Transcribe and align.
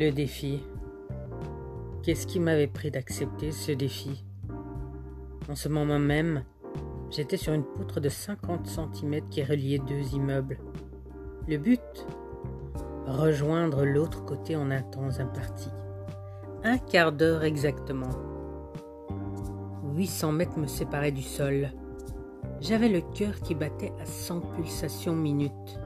Le 0.00 0.12
défi. 0.12 0.62
Qu'est-ce 2.04 2.28
qui 2.28 2.38
m'avait 2.38 2.68
pris 2.68 2.92
d'accepter 2.92 3.50
ce 3.50 3.72
défi? 3.72 4.24
En 5.48 5.56
ce 5.56 5.68
moment 5.68 5.98
même, 5.98 6.44
j'étais 7.10 7.36
sur 7.36 7.52
une 7.52 7.64
poutre 7.64 7.98
de 7.98 8.08
50 8.08 8.64
cm 8.64 9.28
qui 9.28 9.42
reliait 9.42 9.80
deux 9.80 10.14
immeubles. 10.14 10.60
Le 11.48 11.58
but? 11.58 12.06
Rejoindre 13.08 13.84
l'autre 13.84 14.24
côté 14.24 14.54
en 14.54 14.70
un 14.70 14.82
temps 14.82 15.18
imparti. 15.18 15.68
Un 16.62 16.78
quart 16.78 17.10
d'heure 17.10 17.42
exactement. 17.42 18.12
800 19.96 20.30
mètres 20.30 20.60
me 20.60 20.68
séparaient 20.68 21.10
du 21.10 21.22
sol. 21.22 21.72
J'avais 22.60 22.88
le 22.88 23.00
cœur 23.00 23.40
qui 23.40 23.56
battait 23.56 23.92
à 24.00 24.06
100 24.06 24.42
pulsations 24.54 25.16
minutes. 25.16 25.80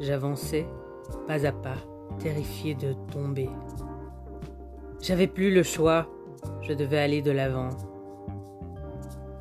J'avançais 0.00 0.66
pas 1.26 1.44
à 1.44 1.52
pas, 1.52 1.76
terrifié 2.18 2.74
de 2.74 2.94
tomber. 3.12 3.48
J'avais 5.00 5.26
plus 5.26 5.52
le 5.52 5.62
choix, 5.62 6.08
je 6.62 6.72
devais 6.72 6.98
aller 6.98 7.22
de 7.22 7.30
l'avant. 7.30 7.70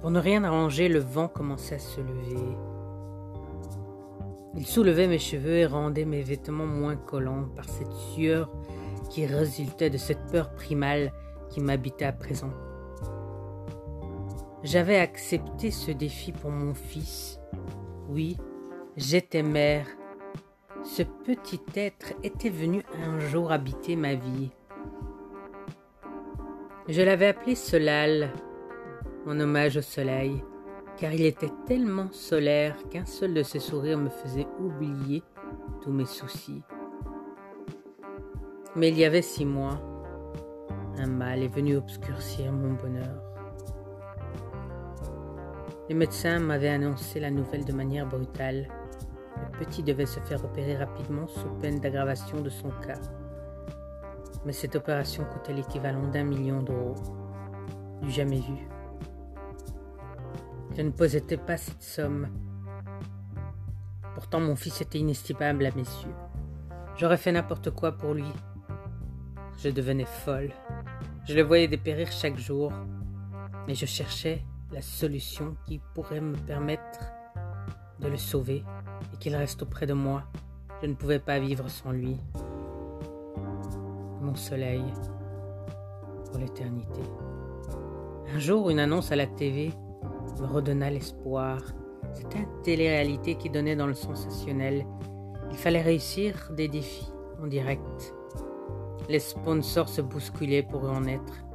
Pour 0.02 0.12
ne 0.12 0.20
rien 0.20 0.44
arranger, 0.44 0.90
le 0.90 1.00
vent 1.00 1.28
commençait 1.28 1.76
à 1.76 1.80
se 1.80 2.02
lever. 2.02 2.58
Il 4.56 4.66
soulevait 4.66 5.08
mes 5.08 5.20
cheveux 5.20 5.58
et 5.58 5.66
rendait 5.66 6.06
mes 6.06 6.22
vêtements 6.22 6.66
moins 6.66 6.96
collants 6.96 7.48
par 7.56 7.70
cette 7.70 7.94
sueur 8.14 8.52
qui 9.10 9.26
résultait 9.26 9.90
de 9.90 9.98
cette 9.98 10.26
peur 10.32 10.54
primale 10.54 11.12
qui 11.50 11.62
m'habitait 11.62 12.06
à 12.06 12.14
présent. 12.14 12.52
J'avais 14.64 14.98
accepté 14.98 15.72
ce 15.72 15.92
défi 15.92 16.32
pour 16.32 16.52
mon 16.52 16.74
fils. 16.74 17.40
Oui, 18.10 18.38
j'étais 18.98 19.44
mère 19.44 19.88
ce 20.84 21.04
petit 21.04 21.62
être 21.76 22.14
était 22.24 22.50
venu 22.50 22.84
un 23.04 23.20
jour 23.20 23.52
habiter 23.52 23.96
ma 23.96 24.16
vie. 24.16 24.50
Je 26.88 27.02
l'avais 27.02 27.28
appelé 27.28 27.56
Solal, 27.56 28.32
en 29.28 29.40
hommage 29.40 29.78
au 29.78 29.82
soleil, 29.82 30.44
car 30.98 31.14
il 31.14 31.26
était 31.26 31.52
tellement 31.68 32.12
solaire 32.12 32.76
qu'un 32.90 33.06
seul 33.06 33.34
de 33.34 33.44
ses 33.44 33.60
sourires 33.60 33.98
me 33.98 34.10
faisait 34.10 34.48
oublier 34.60 35.24
tous 35.82 35.92
mes 35.92 36.06
soucis. 36.06 36.64
Mais 38.76 38.90
il 38.90 38.98
y 38.98 39.06
avait 39.06 39.22
six 39.22 39.46
mois, 39.46 39.80
un 40.98 41.08
mal 41.08 41.44
est 41.44 41.48
venu 41.48 41.76
obscurcir 41.76 42.52
mon 42.52 42.74
bonheur. 42.74 43.22
Les 45.90 45.96
médecins 45.96 46.40
m'avaient 46.40 46.70
annoncé 46.70 47.20
la 47.20 47.32
nouvelle 47.32 47.66
de 47.66 47.74
manière 47.74 48.08
brutale. 48.08 48.68
Le 49.42 49.58
petit 49.58 49.84
devait 49.84 50.06
se 50.06 50.20
faire 50.20 50.44
opérer 50.44 50.78
rapidement 50.78 51.28
sous 51.28 51.50
peine 51.62 51.80
d'aggravation 51.80 52.42
de 52.42 52.50
son 52.50 52.70
cas. 52.86 53.00
Mais 54.46 54.54
cette 54.54 54.76
opération 54.76 55.26
coûtait 55.26 55.54
l'équivalent 55.54 56.08
d'un 56.08 56.24
million 56.24 56.62
d'euros. 56.62 56.96
Du 58.02 58.10
jamais 58.10 58.40
vu. 58.40 58.68
Je 60.76 60.82
ne 60.82 60.92
possédais 60.92 61.38
pas 61.38 61.58
cette 61.58 61.84
somme. 61.84 62.28
Pourtant 64.16 64.40
mon 64.40 64.56
fils 64.56 64.82
était 64.82 65.00
inestimable 65.00 65.66
à 65.66 65.72
mes 65.72 65.82
yeux. 65.82 66.16
J'aurais 66.98 67.18
fait 67.18 67.32
n'importe 67.32 67.72
quoi 67.72 67.92
pour 67.92 68.14
lui. 68.14 68.32
Je 69.64 69.70
devenais 69.70 70.06
folle. 70.06 70.52
Je 71.28 71.36
le 71.36 71.44
voyais 71.44 71.68
dépérir 71.68 72.12
chaque 72.12 72.38
jour. 72.38 72.72
Mais 73.68 73.76
je 73.76 73.86
cherchais 73.86 74.44
la 74.72 74.82
solution 74.82 75.56
qui 75.66 75.80
pourrait 75.94 76.22
me 76.22 76.36
permettre 76.36 77.00
de 78.00 78.08
le 78.08 78.18
sauver 78.18 78.64
qu'il 79.22 79.36
reste 79.36 79.62
auprès 79.62 79.86
de 79.86 79.94
moi. 79.94 80.24
Je 80.82 80.88
ne 80.88 80.96
pouvais 80.96 81.20
pas 81.20 81.40
vivre 81.40 81.70
sans 81.70 81.92
lui. 81.92 82.18
Mon 84.20 84.36
soleil 84.36 84.84
pour 86.26 86.40
l'éternité. 86.40 87.02
Un 88.36 88.40
jour, 88.40 88.70
une 88.70 88.80
annonce 88.80 89.12
à 89.12 89.16
la 89.16 89.28
TV 89.28 89.72
me 90.40 90.48
redonna 90.48 90.90
l'espoir. 90.90 91.62
C'était 92.14 92.40
une 92.40 92.62
télé-réalité 92.64 93.36
qui 93.36 93.50
donnait 93.50 93.76
dans 93.76 93.88
le 93.88 93.94
sensationnel. 93.94 94.86
Il 95.52 95.58
fallait 95.58 95.82
réussir 95.82 96.52
des 96.56 96.68
défis 96.68 97.12
en 97.42 97.48
direct. 97.48 98.16
Les 99.08 99.20
sponsors 99.20 99.90
se 99.90 100.02
bousculaient 100.02 100.64
pour 100.64 100.84
en 100.84 101.06
être. 101.06 101.46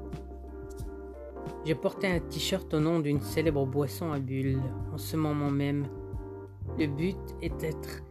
Je 1.64 1.74
portais 1.74 2.06
un 2.06 2.20
t-shirt 2.20 2.72
au 2.74 2.80
nom 2.80 3.00
d'une 3.00 3.20
célèbre 3.20 3.66
boisson 3.66 4.12
à 4.12 4.20
bulles 4.20 4.60
en 4.92 4.98
ce 4.98 5.16
moment 5.16 5.50
même. 5.50 5.86
Le 6.78 6.86
but 6.86 7.16
est 7.40 7.56
d'être 7.60 8.02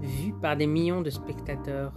vu 0.00 0.32
par 0.32 0.56
des 0.56 0.66
millions 0.66 1.02
de 1.02 1.10
spectateurs. 1.10 1.92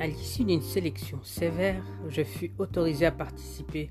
À 0.00 0.06
l'issue 0.06 0.44
d'une 0.44 0.62
sélection 0.62 1.22
sévère, 1.22 1.84
je 2.08 2.22
fus 2.24 2.52
autorisé 2.58 3.06
à 3.06 3.12
participer. 3.12 3.90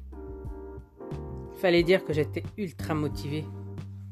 Il 1.54 1.60
fallait 1.60 1.84
dire 1.84 2.04
que 2.04 2.14
j'étais 2.14 2.44
ultra 2.58 2.94
motivé. 2.94 3.46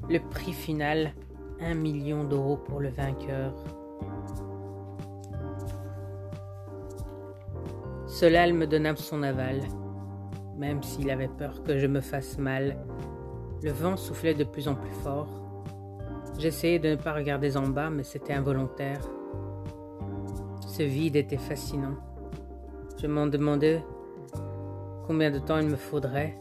Le 0.08 0.20
prix 0.20 0.54
final, 0.54 1.14
un 1.60 1.74
million 1.74 2.24
d'euros 2.24 2.58
pour 2.58 2.80
le 2.80 2.90
vainqueur. 2.90 3.54
Solal 8.06 8.54
me 8.54 8.68
donna 8.68 8.96
son 8.96 9.24
aval, 9.24 9.62
même 10.58 10.84
s'il 10.84 11.10
avait 11.10 11.28
peur 11.28 11.64
que 11.64 11.80
je 11.80 11.88
me 11.88 12.02
fasse 12.02 12.38
mal. 12.38 12.78
Le 13.62 13.72
vent 13.72 13.98
soufflait 13.98 14.34
de 14.34 14.44
plus 14.44 14.68
en 14.68 14.76
plus 14.76 14.94
fort. 15.04 15.39
J'essayais 16.40 16.80
de 16.80 16.92
ne 16.92 16.96
pas 16.96 17.12
regarder 17.12 17.58
en 17.58 17.68
bas, 17.68 17.90
mais 17.90 18.04
c'était 18.04 18.32
involontaire. 18.32 19.02
Ce 20.66 20.84
vide 20.84 21.18
était 21.18 21.36
fascinant. 21.36 21.98
Je 22.98 23.08
m'en 23.08 23.28
demandais 23.28 23.84
combien 25.06 25.32
de 25.32 25.40
temps 25.40 25.58
il 25.58 25.68
me 25.68 25.76
faudrait 25.76 26.40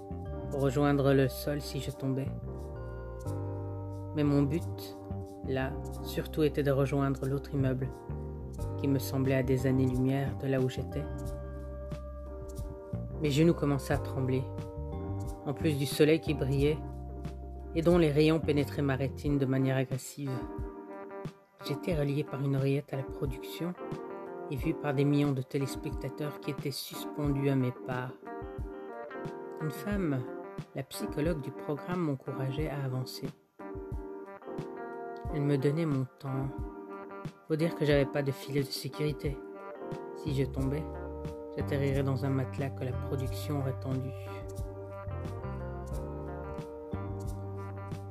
pour 0.52 0.60
rejoindre 0.60 1.12
le 1.12 1.28
sol 1.28 1.60
si 1.60 1.80
je 1.80 1.90
tombais. 1.90 2.28
Mais 4.14 4.22
mon 4.22 4.42
but, 4.42 4.96
là, 5.48 5.72
surtout 6.04 6.44
était 6.44 6.62
de 6.62 6.70
rejoindre 6.70 7.26
l'autre 7.26 7.52
immeuble, 7.52 7.88
qui 8.76 8.86
me 8.86 9.00
semblait 9.00 9.34
à 9.34 9.42
des 9.42 9.66
années-lumière 9.66 10.30
de 10.40 10.46
là 10.46 10.60
où 10.60 10.68
j'étais. 10.68 11.04
Mes 13.20 13.32
genoux 13.32 13.54
commençaient 13.54 13.94
à 13.94 13.98
trembler. 13.98 14.44
En 15.44 15.52
plus 15.54 15.76
du 15.76 15.86
soleil 15.86 16.20
qui 16.20 16.34
brillait, 16.34 16.78
et 17.74 17.82
dont 17.82 17.98
les 17.98 18.10
rayons 18.10 18.40
pénétraient 18.40 18.82
ma 18.82 18.96
rétine 18.96 19.38
de 19.38 19.46
manière 19.46 19.76
agressive. 19.76 20.30
J'étais 21.66 21.94
relié 21.94 22.24
par 22.24 22.40
une 22.40 22.56
oreillette 22.56 22.92
à 22.92 22.96
la 22.96 23.02
production 23.02 23.74
et 24.50 24.56
vu 24.56 24.74
par 24.74 24.94
des 24.94 25.04
millions 25.04 25.32
de 25.32 25.42
téléspectateurs 25.42 26.40
qui 26.40 26.50
étaient 26.50 26.70
suspendus 26.70 27.50
à 27.50 27.56
mes 27.56 27.72
pas. 27.86 28.10
Une 29.60 29.70
femme, 29.70 30.22
la 30.74 30.82
psychologue 30.84 31.42
du 31.42 31.50
programme, 31.50 32.00
m'encourageait 32.00 32.70
à 32.70 32.84
avancer. 32.84 33.26
Elle 35.34 35.42
me 35.42 35.58
donnait 35.58 35.84
mon 35.84 36.06
temps. 36.18 36.48
Faut 37.48 37.56
dire 37.56 37.74
que 37.74 37.84
j'avais 37.84 38.06
pas 38.06 38.22
de 38.22 38.30
filet 38.30 38.62
de 38.62 38.66
sécurité. 38.66 39.36
Si 40.16 40.34
je 40.34 40.44
tombais, 40.44 40.84
j'atterrirais 41.56 42.02
dans 42.02 42.24
un 42.24 42.30
matelas 42.30 42.70
que 42.70 42.84
la 42.84 42.92
production 42.92 43.58
aurait 43.58 43.78
tendu. 43.80 44.10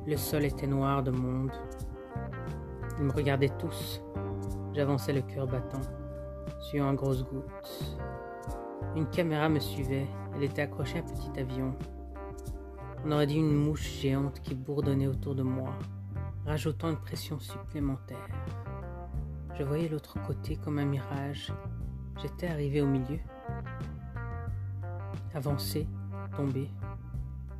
Le 0.07 0.15
sol 0.15 0.45
était 0.45 0.67
noir 0.67 1.03
de 1.03 1.11
monde. 1.11 1.51
Ils 2.97 3.03
me 3.03 3.11
regardaient 3.11 3.51
tous. 3.59 4.01
J'avançais 4.73 5.11
le 5.11 5.21
cœur 5.21 5.47
battant, 5.47 5.81
suivant 6.61 6.87
en 6.87 6.93
grosses 6.93 7.25
gouttes. 7.25 7.97
Une 8.95 9.09
caméra 9.09 9.49
me 9.49 9.59
suivait. 9.59 10.07
Elle 10.33 10.43
était 10.43 10.61
accrochée 10.61 10.99
à 10.99 11.01
un 11.01 11.03
petit 11.03 11.37
avion. 11.37 11.75
On 13.03 13.11
aurait 13.11 13.27
dit 13.27 13.35
une 13.35 13.53
mouche 13.53 13.99
géante 13.99 14.39
qui 14.43 14.55
bourdonnait 14.55 15.07
autour 15.07 15.35
de 15.35 15.43
moi, 15.43 15.73
rajoutant 16.45 16.89
une 16.89 17.01
pression 17.01 17.37
supplémentaire. 17.37 18.29
Je 19.59 19.63
voyais 19.63 19.89
l'autre 19.89 20.15
côté 20.25 20.55
comme 20.55 20.79
un 20.79 20.85
mirage. 20.85 21.51
J'étais 22.21 22.47
arrivé 22.47 22.81
au 22.81 22.87
milieu. 22.87 23.19
Avancer, 25.33 25.85
tomber. 26.37 26.69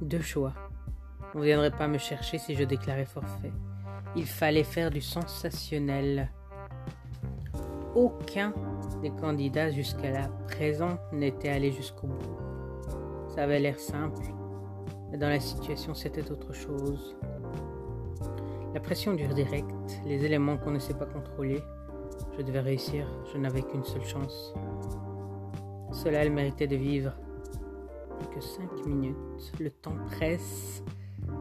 Deux 0.01 0.21
choix. 0.21 0.53
On 1.35 1.39
ne 1.39 1.43
viendrait 1.43 1.71
pas 1.71 1.87
me 1.87 1.97
chercher 1.97 2.37
si 2.37 2.55
je 2.55 2.63
déclarais 2.63 3.05
forfait. 3.05 3.51
Il 4.15 4.25
fallait 4.25 4.63
faire 4.63 4.89
du 4.89 5.01
sensationnel. 5.01 6.31
Aucun 7.95 8.53
des 9.01 9.11
candidats 9.11 9.71
jusqu'à 9.71 10.11
la 10.11 10.27
présent 10.47 10.97
n'était 11.11 11.49
allé 11.49 11.71
jusqu'au 11.71 12.07
bout. 12.07 12.37
Ça 13.35 13.43
avait 13.43 13.59
l'air 13.59 13.79
simple, 13.79 14.23
mais 15.11 15.17
dans 15.17 15.29
la 15.29 15.39
situation 15.39 15.93
c'était 15.93 16.31
autre 16.31 16.53
chose. 16.53 17.15
La 18.73 18.79
pression 18.79 19.13
dure 19.13 19.33
direct, 19.33 19.65
les 20.05 20.23
éléments 20.23 20.57
qu'on 20.57 20.71
ne 20.71 20.79
sait 20.79 20.93
pas 20.93 21.05
contrôler. 21.05 21.61
Je 22.37 22.43
devais 22.43 22.59
réussir, 22.59 23.07
je 23.31 23.37
n'avais 23.37 23.61
qu'une 23.61 23.83
seule 23.83 24.05
chance. 24.05 24.53
Cela, 25.91 26.23
elle 26.23 26.31
méritait 26.31 26.67
de 26.67 26.75
vivre. 26.75 27.13
Plus 28.19 28.27
que 28.35 28.41
cinq 28.41 28.85
minutes, 28.85 29.53
le 29.59 29.71
temps 29.71 29.95
presse 30.05 30.83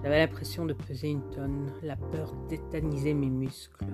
j'avais 0.02 0.18
l'impression 0.18 0.66
de 0.66 0.72
peser 0.72 1.10
une 1.10 1.28
tonne, 1.30 1.72
la 1.82 1.96
peur 1.96 2.32
tétanisait 2.48 3.14
mes 3.14 3.30
muscles. 3.30 3.84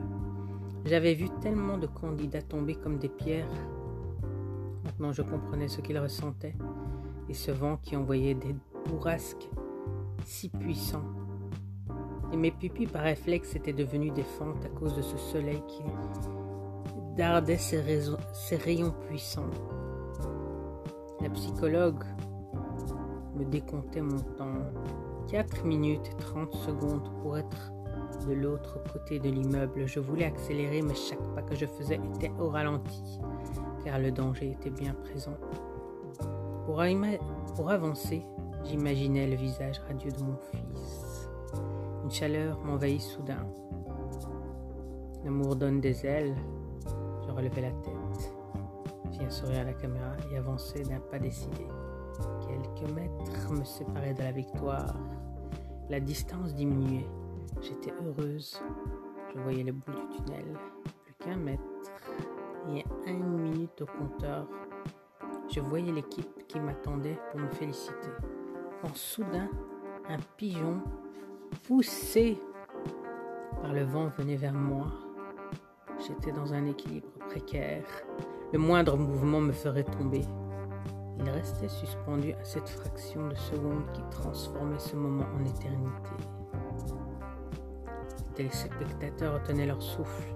J'avais 0.85 1.15
vu 1.15 1.29
tellement 1.41 1.79
de 1.79 1.87
candidats 1.87 2.43
tomber 2.43 2.75
comme 2.75 2.99
des 2.99 3.09
pierres. 3.09 3.49
Maintenant 4.85 5.13
je 5.13 5.23
comprenais 5.23 5.69
ce 5.69 5.81
qu'ils 5.81 5.99
ressentaient 5.99 6.57
et 7.29 7.35
ce 7.35 7.51
vent 7.51 7.77
qui 7.77 7.97
envoyait 7.97 8.35
des 8.35 8.55
bourrasques 8.89 9.49
si 10.25 10.49
puissants. 10.49 11.05
Et 12.33 12.37
mes 12.37 12.51
pupilles 12.51 12.87
par 12.87 13.03
réflexe 13.03 13.55
étaient 13.55 13.73
devenues 13.73 14.11
des 14.11 14.23
fentes 14.23 14.65
à 14.65 14.69
cause 14.69 14.97
de 14.97 15.03
ce 15.03 15.17
soleil 15.17 15.63
qui 15.69 15.83
dardait 17.17 17.59
ses, 17.59 17.83
ses 18.33 18.57
rayons 18.57 18.95
puissants. 19.07 19.51
La 21.21 21.31
psychologue 21.31 22.05
me 23.37 23.45
décomptait 23.45 24.01
mon 24.01 24.19
temps. 24.19 24.55
4 25.31 25.65
minutes 25.65 26.09
et 26.11 26.17
30 26.17 26.53
secondes 26.55 27.09
pour 27.23 27.39
être 27.39 27.73
de 28.27 28.35
l'autre 28.35 28.79
côté 28.93 29.19
de 29.19 29.29
l'immeuble. 29.29 29.87
Je 29.87 30.01
voulais 30.01 30.27
accélérer, 30.27 30.83
mais 30.83 30.95
chaque 30.95 31.23
pas 31.35 31.43
que 31.43 31.55
je 31.55 31.67
faisais 31.67 32.01
était 32.15 32.33
au 32.39 32.49
ralenti, 32.49 33.21
car 33.85 33.99
le 33.99 34.11
danger 34.11 34.53
était 34.53 34.71
bien 34.71 34.95
présent. 34.95 35.37
Pour, 36.67 37.71
avancer, 37.71 38.25
j'imaginais 38.65 39.27
le 39.27 39.37
visage 39.37 39.81
radieux 39.89 40.13
de 40.13 40.23
mon 40.23 40.37
fils. 40.37 41.29
Une 42.05 42.11
chaleur 42.11 42.59
m'envahit 42.61 43.01
soudain. 43.01 43.47
L'amour 45.25 45.57
donne 45.57 45.81
des 45.81 46.07
ailes. 46.07 46.35
Je 47.27 47.33
relevais 47.33 47.63
la 47.63 47.71
tête. 47.71 48.35
Viens 49.11 49.31
sourire 49.31 49.61
à 49.61 49.65
la 49.65 49.75
caméra 49.75 50.17
et 50.33 50.39
avancer 50.39 50.83
d'un 50.85 51.01
pas 51.01 51.19
décidé. 51.19 51.67
Quelques 52.53 52.93
mètres 52.93 53.53
me 53.53 53.65
séparaient 53.65 54.13
de 54.13 54.23
la 54.23 54.33
victoire. 54.33 54.95
La 55.89 56.01
distance 56.01 56.55
diminuait. 56.55 57.09
J'étais 57.63 57.93
heureuse. 58.05 58.61
Je 59.35 59.41
voyais 59.41 59.63
le 59.63 59.73
bout 59.73 59.93
du 59.93 60.17
tunnel. 60.17 60.59
Plus 61.05 61.15
qu'un 61.15 61.37
mètre. 61.37 61.63
Et 62.75 62.85
une 63.07 63.41
minute 63.41 63.81
au 63.81 63.87
compteur. 63.87 64.47
Je 65.49 65.61
voyais 65.61 65.93
l'équipe 65.93 66.47
qui 66.47 66.61
m'attendait 66.61 67.19
pour 67.31 67.41
me 67.41 67.49
féliciter. 67.49 68.11
Quand 68.83 68.95
soudain, 68.95 69.49
un 70.09 70.19
pigeon 70.37 70.81
poussé 71.67 72.39
par 73.63 73.73
le 73.73 73.85
vent 73.85 74.09
venait 74.19 74.37
vers 74.37 74.55
moi. 74.55 74.87
J'étais 76.07 76.33
dans 76.33 76.53
un 76.53 76.67
équilibre 76.67 77.09
précaire. 77.31 77.85
Le 78.53 78.59
moindre 78.59 78.97
mouvement 78.99 79.41
me 79.41 79.53
ferait 79.53 79.85
tomber. 79.85 80.23
Il 81.19 81.29
restait 81.29 81.69
suspendu 81.69 82.33
à 82.33 82.45
cette 82.45 82.69
fraction 82.69 83.29
de 83.29 83.35
seconde 83.35 83.85
qui 83.93 84.03
transformait 84.11 84.79
ce 84.79 84.97
moment 84.97 85.27
en 85.35 85.45
éternité. 85.45 86.11
Les 88.39 88.51
spectateurs 88.51 89.35
retenaient 89.35 89.67
leur 89.67 89.81
souffle. 89.81 90.35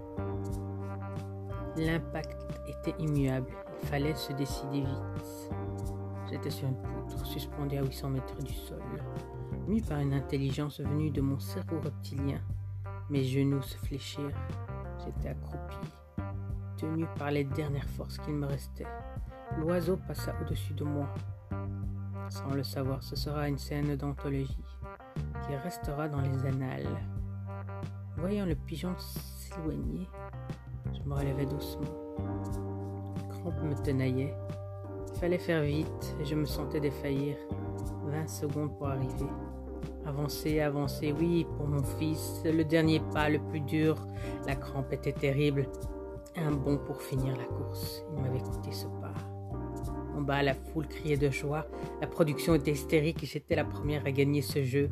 L'impact 1.77 2.37
était 2.69 2.95
immuable. 3.03 3.49
Il 3.83 3.89
fallait 3.89 4.15
se 4.15 4.33
décider 4.33 4.81
vite. 4.81 5.51
J'étais 6.31 6.51
sur 6.51 6.69
une 6.69 6.77
poutre, 6.77 7.25
suspendue 7.27 7.79
à 7.79 7.83
800 7.83 8.11
mètres 8.11 8.43
du 8.43 8.53
sol. 8.53 8.83
Mu 9.67 9.81
par 9.83 9.99
une 10.01 10.13
intelligence 10.15 10.81
venue 10.81 11.11
de 11.11 11.21
mon 11.21 11.39
cerveau 11.39 11.81
reptilien, 11.81 12.41
mes 13.11 13.25
genoux 13.25 13.63
se 13.63 13.77
fléchirent. 13.79 14.39
J'étais 15.05 15.29
accroupi, 15.29 15.77
tenu 16.77 17.07
par 17.19 17.31
les 17.31 17.45
dernières 17.45 17.89
forces 17.89 18.19
qu'il 18.19 18.35
me 18.35 18.47
restait. 18.47 18.87
L'oiseau 19.59 19.97
passa 19.97 20.35
au-dessus 20.43 20.75
de 20.75 20.85
moi. 20.85 21.09
Sans 22.29 22.55
le 22.55 22.63
savoir, 22.63 23.03
ce 23.03 23.17
sera 23.17 23.49
une 23.49 23.59
scène 23.59 23.97
d'anthologie 23.97 24.59
qui 25.47 25.57
restera 25.57 26.09
dans 26.09 26.21
les 26.21 26.47
annales. 26.47 27.01
Voyant 28.17 28.47
le 28.47 28.55
pigeon 28.55 28.95
s'éloigner, 28.99 30.09
je 30.93 31.09
me 31.09 31.15
relevais 31.15 31.47
doucement. 31.47 31.85
Les 33.17 33.29
crampes 33.29 33.63
me 33.63 33.75
tenaillaient. 33.75 34.35
Il 35.15 35.21
fallait 35.21 35.39
faire 35.39 35.63
vite 35.63 36.17
et 36.21 36.25
je 36.25 36.35
me 36.35 36.45
sentais 36.45 36.81
défaillir. 36.81 37.37
20 38.05 38.27
secondes 38.29 38.77
pour 38.77 38.89
arriver. 38.89 39.31
Avancer, 40.05 40.61
avancer, 40.61 41.15
oui, 41.19 41.47
pour 41.57 41.67
mon 41.67 41.83
fils, 41.83 42.43
le 42.45 42.65
dernier 42.65 43.01
pas, 43.13 43.29
le 43.29 43.39
plus 43.39 43.61
dur. 43.61 43.97
La 44.47 44.55
crampe 44.55 44.93
était 44.93 45.13
terrible. 45.13 45.67
Un 46.37 46.53
bond 46.53 46.79
pour 46.79 47.01
finir 47.01 47.37
la 47.37 47.45
course. 47.45 48.05
Il 48.15 48.23
m'avait 48.23 48.43
coûté 48.43 48.71
ce 48.73 48.87
pas. 48.87 49.15
En 50.17 50.23
bas, 50.23 50.43
la 50.43 50.55
foule 50.55 50.89
criait 50.89 51.19
de 51.19 51.29
joie. 51.29 51.67
La 52.01 52.07
production 52.07 52.55
était 52.55 52.73
hystérique 52.73 53.23
et 53.23 53.27
j'étais 53.27 53.55
la 53.55 53.65
première 53.65 54.07
à 54.07 54.11
gagner 54.11 54.41
ce 54.41 54.63
jeu. 54.65 54.89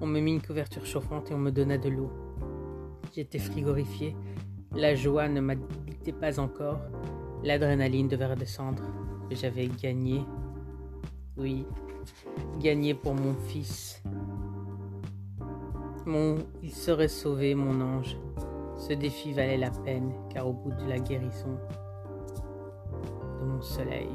On 0.00 0.06
me 0.06 0.20
mit 0.20 0.34
une 0.34 0.42
couverture 0.42 0.86
chauffante 0.86 1.32
et 1.32 1.34
on 1.34 1.38
me 1.38 1.50
donna 1.50 1.76
de 1.76 1.88
l'eau. 1.88 2.12
J'étais 3.12 3.40
frigorifié. 3.40 4.14
La 4.76 4.94
joie 4.94 5.28
ne 5.28 5.40
m'habitait 5.40 6.12
pas 6.12 6.38
encore. 6.38 6.78
L'adrénaline 7.42 8.06
devait 8.06 8.26
redescendre. 8.26 8.84
J'avais 9.32 9.66
gagné. 9.66 10.22
Oui, 11.36 11.66
gagné 12.60 12.94
pour 12.94 13.14
mon 13.14 13.34
fils. 13.34 14.02
Mon, 16.06 16.36
il 16.62 16.70
serait 16.70 17.08
sauvé, 17.08 17.56
mon 17.56 17.80
ange. 17.80 18.16
Ce 18.76 18.92
défi 18.92 19.32
valait 19.32 19.58
la 19.58 19.70
peine, 19.70 20.12
car 20.32 20.46
au 20.46 20.52
bout 20.52 20.70
de 20.70 20.88
la 20.88 21.00
guérison 21.00 21.58
de 23.40 23.46
mon 23.46 23.60
soleil, 23.60 24.08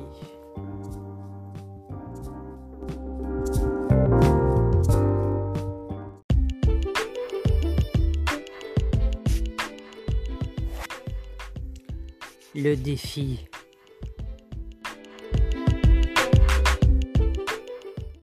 Le 12.58 12.76
défi 12.76 13.46